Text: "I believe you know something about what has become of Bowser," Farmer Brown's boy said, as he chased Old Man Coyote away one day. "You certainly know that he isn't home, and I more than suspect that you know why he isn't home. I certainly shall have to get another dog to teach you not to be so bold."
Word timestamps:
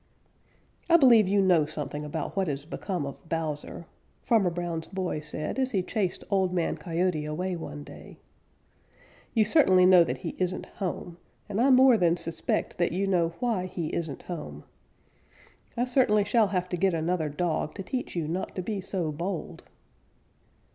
"I 0.89 0.97
believe 0.97 1.27
you 1.27 1.43
know 1.43 1.67
something 1.67 2.03
about 2.03 2.35
what 2.35 2.47
has 2.47 2.65
become 2.65 3.05
of 3.05 3.29
Bowser," 3.29 3.85
Farmer 4.23 4.49
Brown's 4.49 4.87
boy 4.87 5.19
said, 5.19 5.59
as 5.59 5.69
he 5.73 5.83
chased 5.83 6.23
Old 6.31 6.51
Man 6.51 6.75
Coyote 6.75 7.23
away 7.23 7.55
one 7.55 7.83
day. 7.83 8.17
"You 9.35 9.45
certainly 9.45 9.85
know 9.85 10.03
that 10.03 10.17
he 10.17 10.33
isn't 10.39 10.65
home, 10.65 11.17
and 11.47 11.61
I 11.61 11.69
more 11.69 11.97
than 11.97 12.17
suspect 12.17 12.79
that 12.79 12.91
you 12.93 13.05
know 13.05 13.33
why 13.39 13.67
he 13.67 13.89
isn't 13.93 14.23
home. 14.23 14.63
I 15.77 15.85
certainly 15.85 16.23
shall 16.23 16.47
have 16.47 16.67
to 16.69 16.77
get 16.77 16.95
another 16.95 17.29
dog 17.29 17.75
to 17.75 17.83
teach 17.83 18.15
you 18.15 18.27
not 18.27 18.55
to 18.55 18.63
be 18.63 18.81
so 18.81 19.11
bold." 19.11 19.61